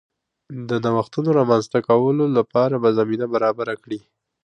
[0.69, 3.99] د نوښتونو رامنځته کولو لپاره به زمینه برابره کړي